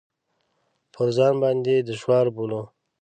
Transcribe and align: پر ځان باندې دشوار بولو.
پر 0.93 1.07
ځان 1.17 1.33
باندې 1.43 1.75
دشوار 1.89 2.25
بولو. 2.35 2.61